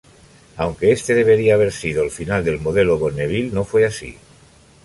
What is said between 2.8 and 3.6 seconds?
Bonneville,